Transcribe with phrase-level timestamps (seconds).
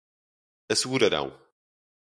[0.67, 1.29] assegurarão